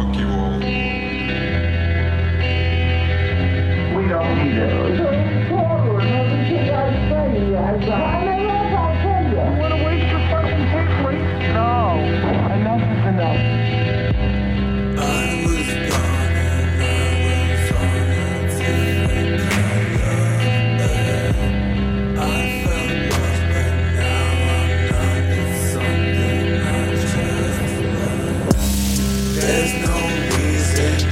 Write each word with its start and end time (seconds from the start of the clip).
Fuck 0.00 0.16
you 0.16 0.28
all. 0.28 0.58
We 3.96 4.08
don't 4.08 4.34
need 4.38 4.56
it. 4.56 5.30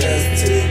Just 0.00 0.46
to 0.46 0.69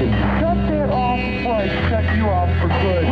Shut 0.00 0.08
that 0.08 0.88
off 0.88 1.18
before 1.18 1.56
I 1.56 1.68
shut 1.90 2.16
you 2.16 2.24
off 2.24 2.48
for 2.58 2.68
good. 2.68 3.09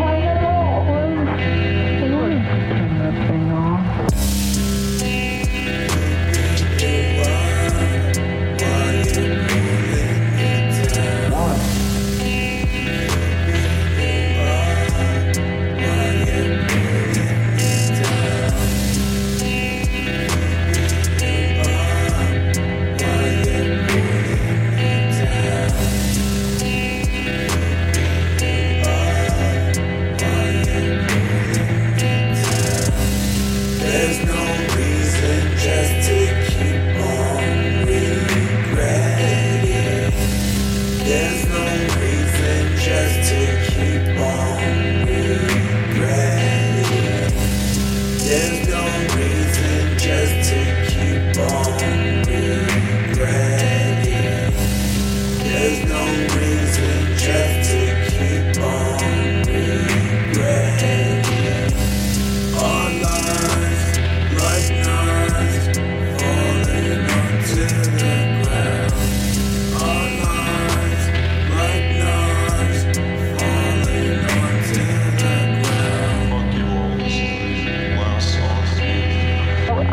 There's 41.78 42.08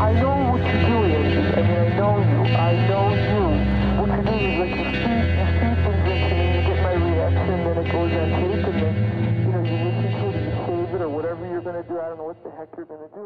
I 0.05 0.13
know 0.21 0.37
what 0.53 0.61
you're 0.61 0.85
doing. 0.85 1.17
I 1.17 1.65
mean, 1.65 1.81
I 1.81 1.97
know 1.97 2.21
you. 2.21 2.41
I 2.53 2.77
know 2.85 3.09
you. 3.25 3.41
What 3.97 4.07
you're 4.13 4.21
doing 4.21 4.53
is 4.53 4.59
like 4.61 4.69
you 4.77 4.85
see, 5.01 5.17
you 5.33 5.45
see 5.49 5.73
things 5.81 6.05
into 6.05 6.35
me, 6.37 6.45
you 6.45 6.61
get 6.61 6.77
my 6.85 6.93
reaction, 6.93 7.57
then 7.65 7.77
it 7.81 7.89
goes 7.89 8.13
on 8.13 8.29
tape, 8.37 8.65
and 8.69 8.77
then, 8.85 8.93
you 9.41 9.49
know, 9.49 9.63
you 9.65 9.77
listen 9.81 10.09
to 10.13 10.25
it, 10.29 10.45
you 10.45 10.53
save 10.69 10.93
it, 10.93 11.01
or 11.01 11.09
whatever 11.09 11.41
you're 11.49 11.65
gonna 11.65 11.81
do. 11.89 11.97
I 11.97 12.09
don't 12.09 12.21
know 12.21 12.29
what 12.29 12.37
the 12.45 12.51
heck 12.51 12.69
you're 12.77 12.85
gonna 12.85 13.09
do. 13.17 13.24